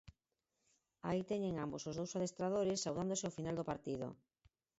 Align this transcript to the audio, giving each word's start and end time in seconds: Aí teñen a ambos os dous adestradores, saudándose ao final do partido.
Aí 1.07 1.21
teñen 1.31 1.55
a 1.55 1.61
ambos 1.65 1.83
os 1.89 1.97
dous 1.99 2.11
adestradores, 2.17 2.81
saudándose 2.85 3.25
ao 3.25 3.35
final 3.37 3.55
do 3.57 3.67
partido. 3.71 4.07